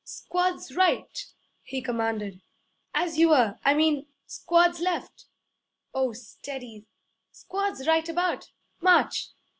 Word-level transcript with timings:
'Squads 0.03 0.75
right!' 0.75 1.27
he 1.61 1.79
commanded. 1.79 2.41
'As 2.91 3.19
you 3.19 3.29
were! 3.29 3.59
I 3.63 3.75
mean, 3.75 4.07
squads 4.25 4.79
left! 4.79 5.25
Oh, 5.93 6.11
steady! 6.11 6.87
Squads 7.31 7.87
right 7.87 8.09
about! 8.09 8.49
March!' 8.81 9.29